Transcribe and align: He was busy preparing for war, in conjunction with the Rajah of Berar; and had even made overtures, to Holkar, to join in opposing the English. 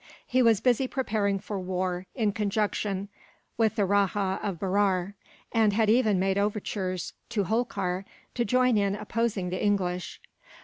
He 0.25 0.41
was 0.41 0.61
busy 0.61 0.87
preparing 0.87 1.37
for 1.37 1.59
war, 1.59 2.07
in 2.15 2.31
conjunction 2.31 3.07
with 3.55 3.75
the 3.75 3.85
Rajah 3.85 4.39
of 4.41 4.57
Berar; 4.57 5.13
and 5.51 5.73
had 5.73 5.91
even 5.91 6.17
made 6.17 6.39
overtures, 6.39 7.13
to 7.29 7.43
Holkar, 7.43 8.03
to 8.33 8.43
join 8.43 8.79
in 8.79 8.95
opposing 8.95 9.51
the 9.51 9.63
English. 9.63 10.19